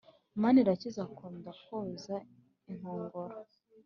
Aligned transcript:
manirakiza 0.41 0.99
akunda 1.07 1.49
kwoza 1.63 2.15
inkongoro 2.71 3.35